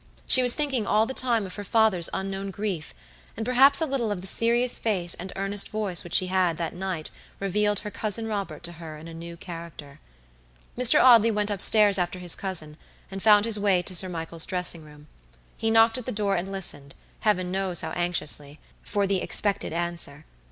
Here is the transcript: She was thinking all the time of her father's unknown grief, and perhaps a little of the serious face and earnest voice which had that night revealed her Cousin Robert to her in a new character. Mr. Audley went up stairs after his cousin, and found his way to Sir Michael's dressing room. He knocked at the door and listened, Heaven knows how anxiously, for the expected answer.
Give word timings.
She 0.25 0.41
was 0.41 0.55
thinking 0.55 0.87
all 0.87 1.05
the 1.05 1.13
time 1.13 1.45
of 1.45 1.53
her 1.57 1.63
father's 1.63 2.09
unknown 2.11 2.49
grief, 2.49 2.95
and 3.37 3.45
perhaps 3.45 3.81
a 3.81 3.85
little 3.85 4.11
of 4.11 4.21
the 4.21 4.25
serious 4.25 4.79
face 4.79 5.13
and 5.13 5.31
earnest 5.35 5.69
voice 5.69 6.03
which 6.03 6.17
had 6.21 6.57
that 6.57 6.73
night 6.73 7.11
revealed 7.39 7.81
her 7.81 7.91
Cousin 7.91 8.25
Robert 8.25 8.63
to 8.63 8.71
her 8.71 8.97
in 8.97 9.07
a 9.07 9.13
new 9.13 9.37
character. 9.37 9.99
Mr. 10.75 10.99
Audley 10.99 11.29
went 11.29 11.51
up 11.51 11.61
stairs 11.61 11.99
after 11.99 12.17
his 12.17 12.35
cousin, 12.35 12.77
and 13.11 13.21
found 13.21 13.45
his 13.45 13.59
way 13.59 13.83
to 13.83 13.95
Sir 13.95 14.09
Michael's 14.09 14.47
dressing 14.47 14.83
room. 14.83 15.05
He 15.55 15.69
knocked 15.69 15.99
at 15.99 16.07
the 16.07 16.11
door 16.11 16.35
and 16.35 16.51
listened, 16.51 16.95
Heaven 17.19 17.51
knows 17.51 17.81
how 17.81 17.91
anxiously, 17.91 18.59
for 18.83 19.05
the 19.05 19.21
expected 19.21 19.71
answer. 19.71 20.25